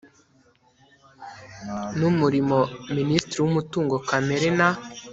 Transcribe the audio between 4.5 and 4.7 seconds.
na